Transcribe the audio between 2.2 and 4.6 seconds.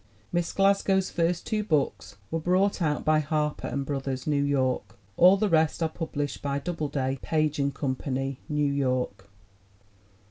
were brought out by Harper & Brothers, New